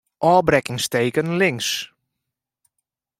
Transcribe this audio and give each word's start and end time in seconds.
Ofbrekkingsteken 0.27 1.37
links. 1.37 1.93